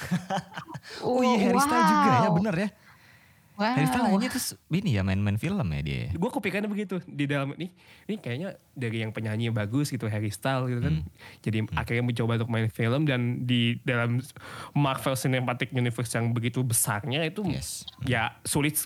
[1.07, 2.37] oh iya Harry Styles juga ya Wow.
[2.37, 2.69] bener ya.
[3.55, 3.67] wow.
[3.69, 6.09] Harry Styles mainnya terus ini ya main-main film ya dia.
[6.11, 7.69] Gue kepikirannya begitu di dalam ini
[8.07, 11.05] ini kayaknya dari yang penyanyi bagus gitu Harry Styles gitu kan
[11.41, 14.23] jadi akhirnya mencoba untuk main film dan di dalam
[14.73, 17.85] Marvel Cinematic Universe yang begitu besarnya itu Yes.
[18.03, 18.79] ya sulit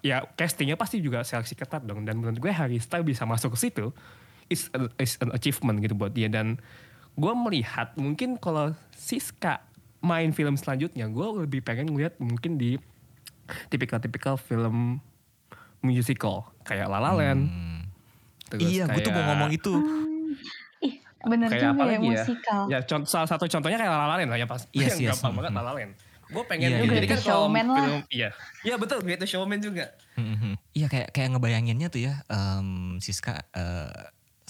[0.00, 3.58] ya castingnya pasti juga seleksi ketat dong dan menurut gue Harry Styles bisa masuk ke
[3.60, 3.90] situ
[4.46, 6.56] is a- is an achievement gitu buat dia dan
[7.12, 9.60] gue melihat mungkin kalau Siska
[10.02, 12.76] main film selanjutnya gue lebih pengen ngeliat mungkin di
[13.68, 14.98] tipikal-tipikal film
[15.80, 17.80] musical kayak La La Land Hmm.
[18.48, 19.74] terus Iya, gue tuh mau kayak- ngomong itu.
[20.80, 22.10] ih bener kayak apa juga ya lagi ya?
[22.18, 24.98] musikal Ya contoh, salah satu contohnya kayak La La Land lah ya pas Yes, yang
[25.04, 25.10] yes.
[25.16, 25.56] gampang banget Mhm.
[25.56, 25.92] La La Land.
[26.24, 26.88] Gue pengen Iya, juga iya.
[26.88, 27.76] jadi kan Greatest kalau Showman lah.
[27.78, 28.28] film iya.
[28.62, 29.84] Iya betul Greatest Showman juga.
[30.14, 30.52] Mhm.
[30.72, 34.00] Iya kayak kayak ngebayanginnya tuh ya em, Siska eh,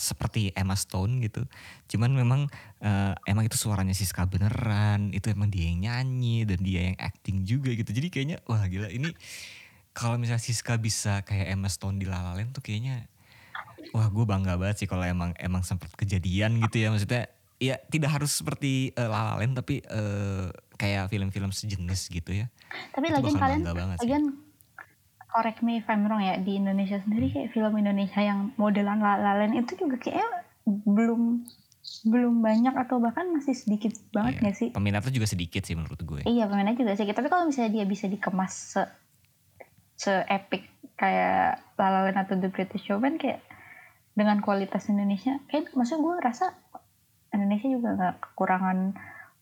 [0.03, 1.47] seperti Emma Stone gitu.
[1.87, 2.51] Cuman memang
[2.83, 7.47] uh, emang itu suaranya Siska beneran, itu emang dia yang nyanyi dan dia yang acting
[7.47, 7.95] juga gitu.
[7.95, 9.15] Jadi kayaknya wah gila ini
[9.95, 13.07] kalau misalnya Siska bisa kayak Emma Stone di La La Land tuh kayaknya
[13.95, 17.29] wah gue bangga banget sih kalau emang emang sempat kejadian gitu ya maksudnya
[17.63, 22.51] ya tidak harus seperti uh, La La Land tapi uh, kayak film-film sejenis gitu ya.
[22.91, 24.25] Tapi lagi kalian lagian
[25.33, 29.57] correct me if I'm wrong ya di Indonesia sendiri kayak film Indonesia yang modelan lalen
[29.57, 30.29] itu juga kayak
[30.69, 31.49] belum
[32.07, 34.43] belum banyak atau bahkan masih sedikit banget iya.
[34.47, 34.69] gak sih?
[34.71, 36.21] Peminatnya juga sedikit sih menurut gue.
[36.29, 37.19] Iya peminatnya juga sedikit.
[37.19, 38.83] Tapi kalau misalnya dia bisa dikemas se,
[39.99, 43.43] se epic kayak La La Land atau The British Showman kayak
[44.15, 46.53] dengan kualitas Indonesia, kayak maksud gue rasa
[47.33, 48.93] Indonesia juga nggak kekurangan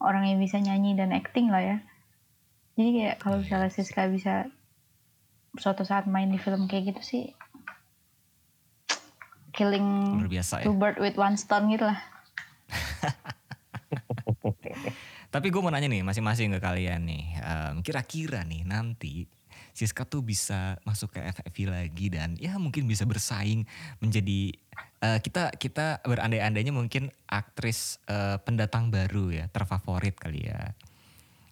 [0.00, 1.76] orang yang bisa nyanyi dan acting lah ya.
[2.81, 3.44] Jadi kayak kalau iya.
[3.44, 4.48] misalnya Siska bisa
[5.59, 7.25] suatu saat main di film kayak gitu sih
[9.51, 10.65] killing biasa, ya?
[10.71, 11.99] two bird with one stone gitu lah.
[15.35, 19.27] Tapi gue mau nanya nih masing-masing ke kalian nih, um, kira-kira nih nanti
[19.71, 23.63] Siska tuh bisa masuk ke FFV lagi dan ya mungkin bisa bersaing
[24.03, 24.51] menjadi
[24.99, 30.75] uh, kita kita berandai-andainya mungkin aktris uh, pendatang baru ya terfavorit kali ya.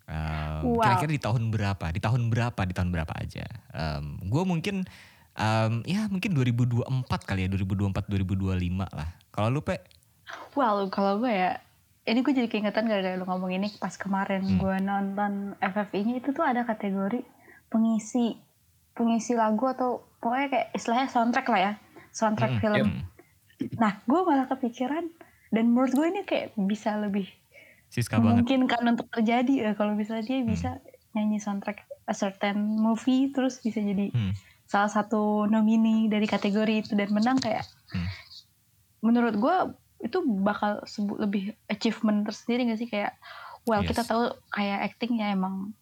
[0.09, 0.85] Um, wow.
[0.89, 1.87] Kira-kira di tahun berapa?
[1.93, 2.61] Di tahun berapa?
[2.65, 3.45] Di tahun berapa aja?
[3.77, 4.89] Um, gue mungkin
[5.37, 6.89] um, ya mungkin 2024
[7.29, 9.11] kali ya 2024 2025 lah.
[9.29, 9.85] Kalau lu pe?
[10.57, 11.61] Well kalau gue ya
[12.09, 14.57] ini gue jadi keingetan gara-gara lu ngomong ini pas kemarin hmm.
[14.57, 17.21] gue nonton FFI-nya itu tuh ada kategori
[17.69, 18.33] pengisi
[18.97, 21.73] pengisi lagu atau pokoknya kayak istilahnya soundtrack lah ya
[22.17, 22.89] soundtrack hmm, film.
[22.89, 23.03] Hmm.
[23.77, 25.05] Nah gue malah kepikiran
[25.53, 27.29] dan menurut gue ini kayak bisa lebih
[27.89, 28.45] Siska banget.
[28.45, 30.49] Mungkin kan untuk terjadi ya kalau misalnya dia hmm.
[30.49, 30.79] bisa
[31.17, 34.33] nyanyi soundtrack a certain movie terus bisa jadi hmm.
[34.65, 38.09] salah satu nomini dari kategori itu dan menang kayak hmm.
[39.05, 39.57] menurut gue
[40.09, 43.13] itu bakal sebut lebih achievement tersendiri gak sih kayak
[43.67, 43.93] well yes.
[43.93, 45.75] kita tahu kayak acting ya emang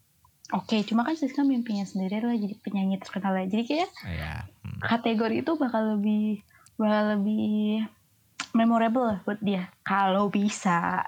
[0.51, 4.39] oke okay, cuma kan Siska mimpinya sendiri lah jadi penyanyi terkenal ya jadi kayak yeah.
[4.65, 4.81] hmm.
[4.83, 6.41] kategori itu bakal lebih
[6.75, 7.85] bakal lebih
[8.51, 11.05] memorable lah buat dia kalau bisa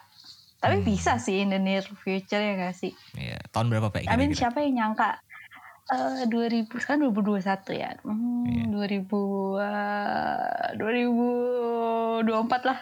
[0.59, 0.85] tapi hmm.
[0.85, 2.91] bisa sih in the near future ya gak sih?
[3.15, 3.39] Iya.
[3.55, 4.03] Tahun berapa Pak?
[4.03, 5.23] I mean siapa yang nyangka?
[5.89, 7.97] Uh, 2000 sekarang 2021 ya.
[8.05, 8.69] Hmm, iya.
[8.69, 12.77] 2000 uh, 2024 lah.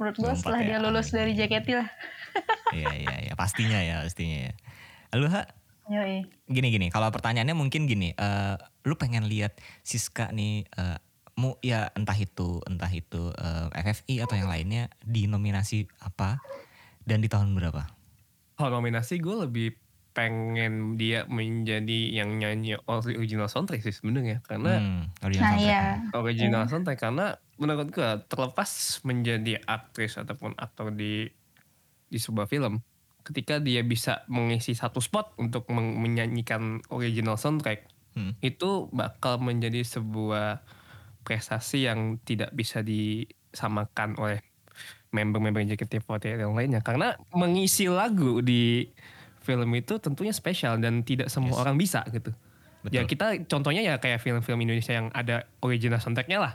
[0.00, 0.66] Menurut gue setelah ya.
[0.70, 1.88] dia lulus dari JKT lah.
[2.76, 4.52] iya iya iya pastinya ya pastinya ya.
[5.18, 5.44] Lu Ha?
[5.86, 6.26] Yoi.
[6.50, 9.54] Gini gini, kalau pertanyaannya mungkin gini, uh, lu pengen lihat
[9.86, 10.98] Siska nih uh,
[11.36, 16.40] mu ya entah itu entah itu uh, FFI atau yang lainnya di nominasi apa
[17.06, 17.86] dan di tahun berapa?
[18.58, 19.68] Kalau nominasi gue lebih
[20.16, 25.76] pengen dia menjadi yang nyanyi original soundtrack sih sebenarnya karena hmm, original nah, soundtrack.
[25.76, 26.16] Iya.
[26.16, 26.70] Original hmm.
[26.72, 27.26] soundtrack karena
[27.60, 28.70] menurut gue terlepas
[29.04, 31.28] menjadi aktris ataupun aktor di
[32.08, 32.80] di sebuah film
[33.26, 38.38] ketika dia bisa mengisi satu spot untuk menyanyikan original soundtrack hmm.
[38.40, 40.62] itu bakal menjadi sebuah
[41.26, 44.45] prestasi yang tidak bisa disamakan oleh
[45.14, 48.90] member-member JKT48 yang lainnya karena mengisi lagu di
[49.46, 51.62] film itu tentunya spesial dan tidak semua yes.
[51.62, 52.34] orang bisa gitu.
[52.82, 52.94] Betul.
[52.94, 56.52] Ya kita contohnya ya kayak film-film Indonesia yang ada original soundtracknya lah.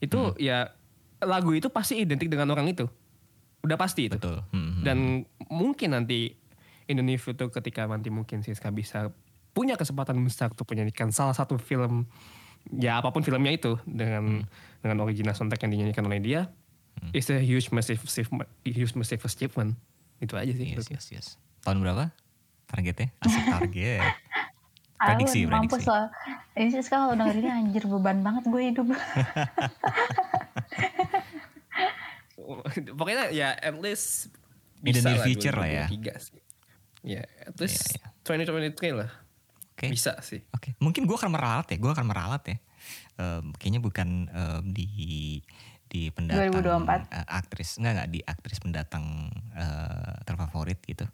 [0.00, 0.40] Itu hmm.
[0.40, 0.72] ya
[1.20, 2.88] lagu itu pasti identik dengan orang itu.
[3.60, 4.16] Udah pasti itu.
[4.16, 4.40] Betul.
[4.52, 4.60] Hmm.
[4.60, 5.52] hmm dan hmm.
[5.52, 6.32] mungkin nanti
[6.88, 9.12] Indonesia itu ketika nanti mungkin Siska bisa
[9.52, 12.08] punya kesempatan besar untuk menyanyikan salah satu film
[12.72, 14.80] ya apa pun filmnya itu dengan hmm.
[14.84, 16.40] dengan original soundtrack yang dinyanyikan oleh dia
[17.00, 17.16] Hmm.
[17.16, 18.00] It's a huge massive
[18.64, 19.80] huge massive achievement.
[20.20, 20.76] Itu aja sih.
[20.76, 21.26] Yes, yes, yes.
[21.64, 22.12] Tahun berapa?
[22.68, 23.08] Targetnya?
[23.24, 24.04] Asik target.
[25.00, 25.80] prediksi, Aku, prediksi.
[25.80, 26.06] Mampus loh.
[26.60, 28.86] Ini sih sekarang kalau dengerin anjir beban banget gue hidup.
[32.98, 34.28] Pokoknya ya at least
[34.80, 35.86] bisa In the future lah ya.
[35.88, 36.40] Sih.
[37.00, 38.68] Ya, at least yeah, yeah.
[38.76, 39.10] 2023 lah.
[39.76, 39.88] Okay.
[39.88, 40.44] Bisa sih.
[40.52, 40.72] Oke, okay.
[40.76, 41.76] mungkin gue akan meralat ya.
[41.80, 42.56] Gue akan meralat ya.
[43.20, 45.40] Um, kayaknya bukan um, di
[45.90, 47.10] di pendatang 2024.
[47.10, 49.04] Uh, aktris enggak enggak di aktris pendatang
[49.58, 51.04] uh, terfavorit gitu.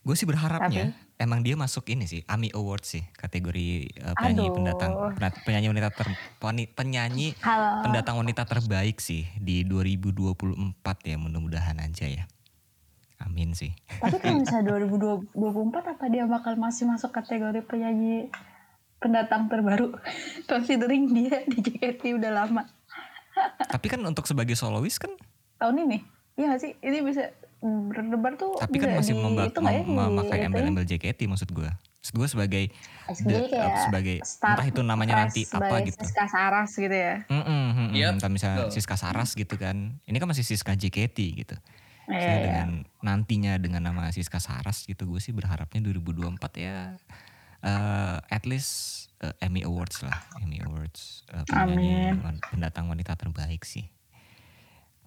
[0.00, 1.20] Gue sih berharapnya Tapi?
[1.20, 4.56] emang dia masuk ini sih AMI Award sih kategori uh, penyanyi Aduh.
[4.56, 4.92] pendatang
[5.44, 6.08] penyanyi wanita ter,
[6.72, 7.84] penyanyi Halo.
[7.84, 10.40] pendatang wanita terbaik sih di 2024
[11.04, 12.24] ya mudah-mudahan aja ya.
[13.20, 13.76] Amin sih.
[14.00, 14.80] Tapi kalau misalnya
[15.36, 18.32] 2024 apa dia bakal masih masuk kategori penyanyi
[18.96, 19.96] pendatang terbaru
[20.50, 22.64] considering dia di JKT udah lama.
[23.70, 25.10] Tapi kan untuk sebagai solois kan
[25.56, 25.98] tahun ini,
[26.34, 26.72] iya gak sih?
[26.78, 28.56] Ini bisa berdebar tuh.
[28.56, 31.68] Tapi kan masih memakai embel-embel JKT maksud gue.
[32.00, 32.64] Maksud gue sebagai
[33.20, 36.00] the- kayak apa, sebagai entah itu namanya nanti apa sebagai gitu.
[36.00, 37.14] Siska Saras gitu ya.
[37.28, 37.88] Mm-mm, mm-mm.
[37.92, 38.72] Yep, Entah misalnya betul.
[38.72, 40.00] Siska Saras gitu kan.
[40.02, 41.56] Ini kan masih Siska JKT gitu.
[42.08, 42.42] Iya, Saya iya.
[42.42, 42.68] dengan
[43.04, 46.96] nantinya dengan nama Siska Saras gitu gue sih berharapnya 2024 ya
[47.60, 52.40] eh at least eh, Emmy Awards lah, Emmy Awards eh, penyanyi Amin.
[52.50, 53.88] pendatang wanita terbaik sih.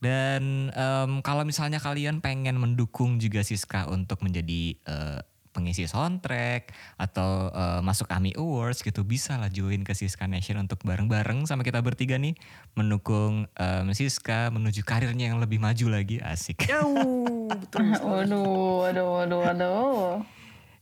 [0.03, 5.21] Dan em, kalau misalnya kalian pengen mendukung juga Siska untuk menjadi eh,
[5.55, 10.83] pengisi soundtrack atau eh, masuk AMI Awards gitu bisa lah join ke Siska Nation untuk
[10.83, 12.35] bareng-bareng sama kita bertiga nih
[12.75, 16.67] mendukung em, Siska menuju karirnya yang lebih maju lagi asik.
[16.67, 17.95] Jauh, betul.
[18.03, 20.19] Waduh, waduh, waduh, waduh.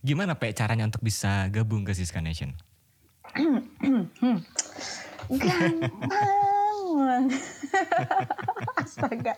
[0.02, 2.58] Gimana Pe caranya untuk bisa gabung ke Siska Nation?
[5.32, 7.26] Gampang.
[8.76, 9.34] Astaga.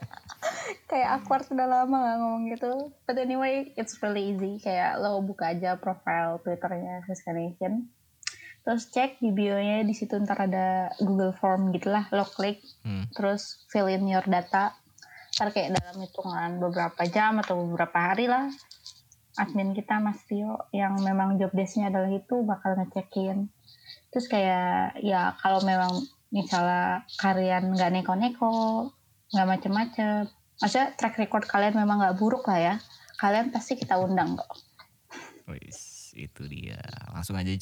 [0.90, 2.72] Kayak awkward sudah lama gak ngomong gitu.
[3.06, 4.58] But anyway, it's really easy.
[4.58, 7.88] Kayak lo buka aja profile Twitternya Siska Nation.
[8.64, 12.08] Terus cek di bio-nya di situ ntar ada Google Form gitulah.
[12.10, 13.04] Lo klik, Hmm.
[13.12, 14.72] terus fill in your data.
[15.36, 18.48] Ntar kayak dalam hitungan beberapa jam atau beberapa hari lah.
[19.34, 23.50] Admin kita Mas Tio yang memang job desk-nya adalah itu bakal ngecekin
[24.14, 25.90] terus kayak ya kalau memang
[26.30, 28.86] misalnya kalian nggak neko-neko
[29.34, 30.30] nggak macem-macem
[30.62, 32.74] maksudnya track record kalian memang nggak buruk lah ya
[33.18, 34.54] kalian pasti kita undang kok
[35.44, 36.80] Wis, itu dia.
[37.12, 37.52] Langsung aja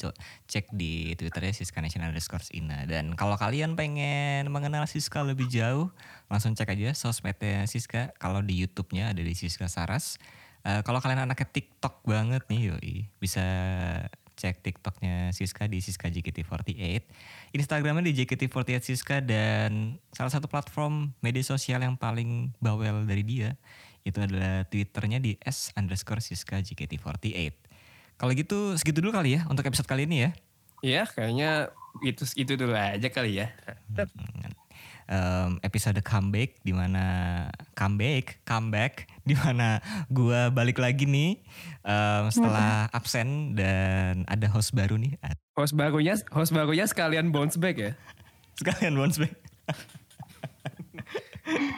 [0.47, 2.87] cek di Twitternya Siska Nation underscore Ina.
[2.87, 5.91] Dan kalau kalian pengen mengenal Siska lebih jauh,
[6.31, 8.15] langsung cek aja sosmednya Siska.
[8.15, 10.15] Kalau di YouTube-nya ada di Siska Saras.
[10.63, 13.43] Eh, kalau kalian anaknya TikTok banget nih, yoi, bisa
[14.33, 17.01] cek TikToknya Siska di Siska JKT48.
[17.53, 23.55] Instagramnya di JKT48 Siska dan salah satu platform media sosial yang paling bawel dari dia
[24.03, 27.53] itu adalah Twitternya di S underscore Siska JKT48.
[28.19, 30.31] Kalau gitu segitu dulu kali ya untuk episode kali ini ya.
[30.83, 31.71] Ya, kayaknya
[32.03, 33.55] itu itu dulu aja kali ya.
[35.03, 37.03] Em, episode comeback di mana
[37.75, 41.43] comeback comeback di mana gua balik lagi nih
[41.83, 45.19] em, setelah absen dan ada host baru nih
[45.53, 47.91] Host barunya, host barunya sekalian bounce back ya.
[48.55, 49.35] sekalian bounce back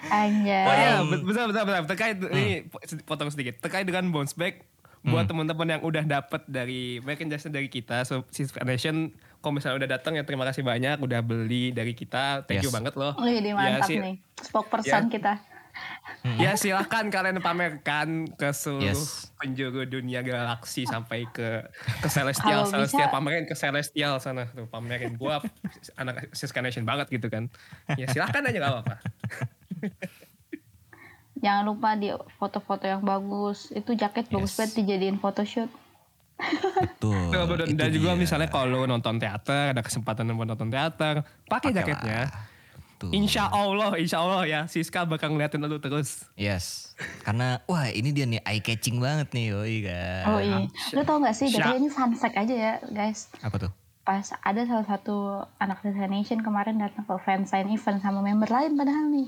[0.05, 0.65] Anjay.
[0.69, 1.83] Oh iya, bet- bentar, bentar, bentar.
[1.89, 2.69] Terkait ini
[3.03, 3.57] potong sedikit.
[3.57, 4.61] Terkait dengan bounce back,
[5.05, 9.89] buat teman-teman yang udah dapat dari merchandise dari kita, so Siska Nation, kalau misalnya udah
[9.91, 12.75] datang ya terima kasih banyak, udah beli dari kita, thank you Yes.
[12.75, 13.13] banget loh.
[13.17, 14.15] Wih, di mantap Ya, si- nih.
[14.39, 15.11] Spokesperson Ya.
[15.11, 15.33] kita.
[16.39, 19.27] Ya silahkan kalian pamerkan ke seluruh Yes.
[19.35, 21.67] penjuru dunia galaksi sampai ke
[21.99, 25.43] ke celestial, Kalau celestial bisa- pamerin ke celestial sana tuh pamerin gua
[26.01, 27.51] anak Siska Nation banget gitu kan.
[27.93, 28.95] Ya silahkan aja gak apa-apa.
[31.45, 32.09] Jangan lupa di
[32.41, 33.69] foto-foto yang bagus.
[33.69, 34.57] Itu jaket bagus Yes.
[34.57, 35.69] banget dijadiin photoshoot.
[36.81, 37.13] Itu
[37.77, 38.19] Dan juga dia.
[38.19, 42.33] misalnya kalau nonton teater, ada kesempatan buat nonton teater, pakai jaketnya.
[42.95, 43.11] Tuh.
[43.11, 46.23] Insya Allah, insya Allah ya, Siska bakal ngeliatin lu terus.
[46.39, 46.95] Yes.
[47.27, 50.23] Karena wah ini dia nih eye catching banget nih yoi kan.
[50.31, 50.57] Oh iya.
[50.95, 53.27] Lu tau gak sih, jadi ini fun fact aja ya guys.
[53.43, 53.71] Apa tuh?
[54.07, 59.11] Pas ada salah satu anak Nation kemarin datang ke fansign event sama member lain padahal
[59.11, 59.27] nih.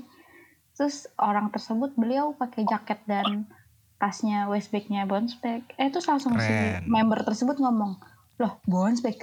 [0.78, 3.50] Terus orang tersebut beliau pakai jaket dan
[3.98, 5.66] tasnya waist bag-nya bounce bag.
[5.74, 6.86] Eh terus langsung si Keren.
[6.86, 7.98] member tersebut ngomong,
[8.38, 9.18] loh bounce bag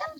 [0.00, 0.12] kan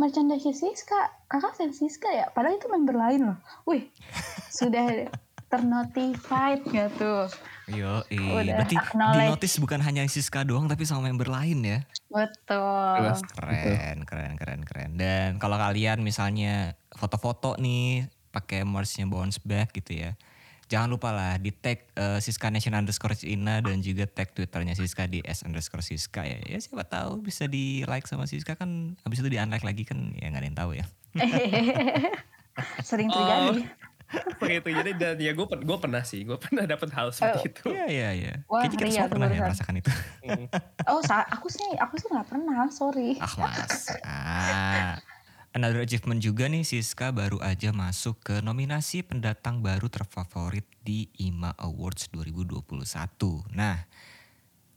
[0.00, 3.38] merchandise Siska, kakak fans Siska ya, padahal itu member lain loh.
[3.68, 3.92] Wih,
[4.58, 5.06] sudah
[5.46, 7.30] ternotified gak tuh?
[7.70, 11.78] Yo, Udah berarti di notice bukan hanya Siska doang tapi sama member lain ya.
[12.10, 13.16] Betul.
[13.38, 14.90] Keren, keren, keren, keren.
[14.98, 20.18] Dan kalau kalian misalnya foto-foto nih pakai merch-nya bounce back gitu ya.
[20.64, 25.04] Jangan lupa lah di tag eh, Siska Nation underscore Ina dan juga tag Twitternya Siska
[25.04, 26.40] di S underscore Siska ya.
[26.42, 30.10] Ya siapa tahu bisa di like sama Siska kan habis itu di unlike lagi kan
[30.14, 30.84] ya nggak ada yang tahu ya.
[32.82, 33.14] Sering Oh.
[33.14, 33.62] terjadi.
[34.36, 37.50] Begitu jadi dan ya gue gue pernah sih, gue pernah dapet hal seperti Oh.
[37.50, 37.64] itu.
[37.68, 38.32] Iya iya iya.
[38.46, 39.90] Wah, Kayaknya kita semua tuh pernah ya merasakan itu.
[40.86, 43.18] Oh, sa- aku sih, aku sih nggak pernah, sorry.
[43.18, 43.74] Ah mas.
[44.00, 44.94] Ah.
[45.54, 51.54] Another achievement juga nih Siska baru aja masuk ke nominasi pendatang baru terfavorit di IMA
[51.54, 52.58] Awards 2021.
[53.54, 53.86] Nah,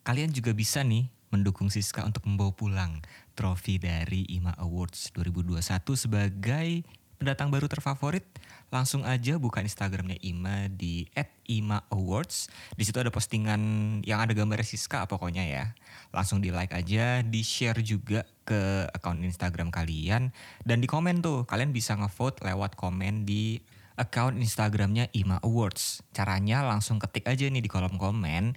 [0.06, 3.02] kalian juga bisa nih mendukung Siska untuk membawa pulang
[3.34, 5.66] trofi dari IMA Awards 2021
[5.97, 6.86] sebagai
[7.18, 8.24] pendatang baru terfavorit.
[8.68, 11.07] Langsung aja buka Instagramnya IMA di
[11.47, 12.51] @ima_awards.
[12.76, 13.59] Di situ ada postingan
[14.03, 15.65] yang ada gambar Siska pokoknya ya.
[16.11, 20.32] Langsung di like aja, di share juga ke akun Instagram kalian
[20.63, 23.59] dan di komen tuh kalian bisa ngevote lewat komen di
[23.99, 26.03] akun Instagramnya IMA Awards.
[26.11, 28.55] Caranya langsung ketik aja nih di kolom komen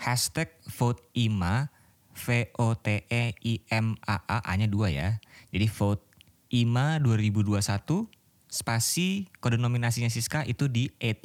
[0.00, 1.70] hashtag vote IMA
[2.12, 5.16] V O T E I M A A A-nya dua ya.
[5.48, 6.11] Jadi vote
[6.52, 7.56] IMA 2021
[8.52, 11.24] spasi kode nominasinya Siska itu di E3.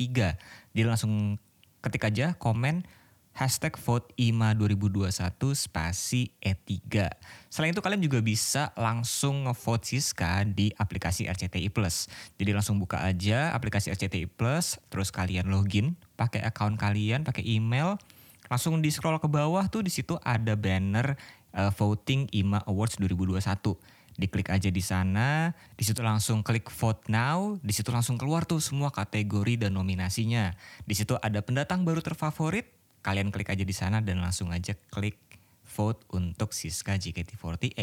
[0.71, 1.35] Jadi langsung
[1.83, 2.87] ketik aja komen
[3.35, 5.13] hashtag vote IMA 2021
[5.53, 7.11] spasi E3.
[7.51, 12.09] Selain itu kalian juga bisa langsung ngevote Siska di aplikasi RCTI Plus.
[12.39, 18.01] Jadi langsung buka aja aplikasi RCTI Plus, terus kalian login pakai account kalian, pakai email,
[18.49, 21.13] langsung di scroll ke bawah tuh di situ ada banner
[21.53, 27.55] uh, voting IMA Awards 2021 diklik aja di sana, di situ langsung klik vote now,
[27.61, 30.57] di situ langsung keluar tuh semua kategori dan nominasinya.
[30.83, 32.65] Di situ ada pendatang baru terfavorit,
[33.05, 35.21] kalian klik aja di sana dan langsung aja klik
[35.69, 37.77] vote untuk Siska JKT48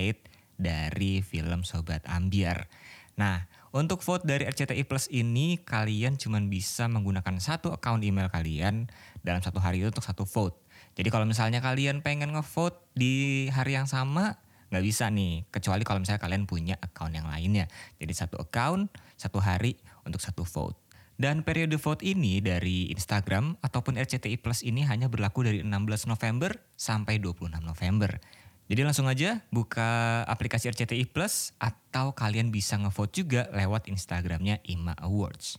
[0.58, 2.66] dari film Sobat Ambiar.
[3.14, 8.90] Nah, untuk vote dari RCTI Plus ini kalian cuma bisa menggunakan satu account email kalian
[9.22, 10.58] dalam satu hari itu untuk satu vote.
[10.94, 14.38] Jadi kalau misalnya kalian pengen ngevote di hari yang sama,
[14.74, 17.70] nggak bisa nih kecuali kalau misalnya kalian punya account yang lainnya
[18.02, 23.94] jadi satu account satu hari untuk satu vote dan periode vote ini dari Instagram ataupun
[23.94, 28.18] RCTI Plus ini hanya berlaku dari 16 November sampai 26 November.
[28.66, 34.98] Jadi langsung aja buka aplikasi RCTI Plus atau kalian bisa ngevote juga lewat Instagramnya Ima
[34.98, 35.54] Awards.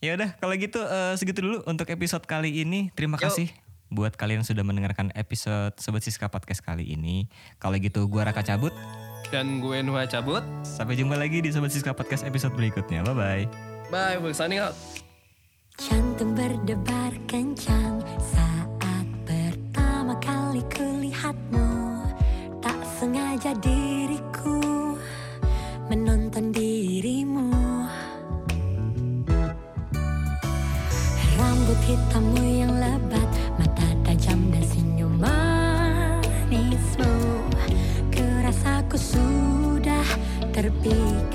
[0.00, 2.88] Ya udah kalau gitu uh, segitu dulu untuk episode kali ini.
[2.96, 3.28] Terima Yuk.
[3.28, 3.52] kasih
[3.90, 7.26] buat kalian yang sudah mendengarkan episode Sobat Siska Podcast kali ini.
[7.58, 8.72] Kalau gitu gua Raka cabut.
[9.30, 10.42] Dan gue Nuha cabut.
[10.66, 13.06] Sampai jumpa lagi di Sobat Siska Podcast episode berikutnya.
[13.06, 13.44] Bye bye.
[13.90, 14.74] Bye, we're signing out.
[15.78, 18.70] Jantung berdebar kencang saat
[19.24, 22.04] pertama kali kulihatmu
[22.60, 23.89] Tak sengaja diriku
[40.60, 41.29] better be